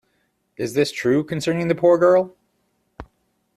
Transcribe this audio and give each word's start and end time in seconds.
Is 0.57 0.73
this 0.73 0.91
true 0.91 1.23
concerning 1.23 1.67
the 1.67 1.75
poor 1.75 1.99
girl? 1.99 2.35